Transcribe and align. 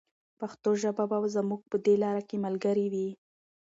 پښتو 0.39 0.69
ژبه 0.81 1.03
به 1.09 1.17
زموږ 1.35 1.61
په 1.71 1.77
دې 1.85 1.95
لاره 2.03 2.23
کې 2.29 2.37
ملګرې 2.45 2.87
وي. 2.93 3.09